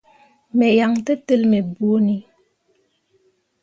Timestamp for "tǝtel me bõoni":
1.05-2.17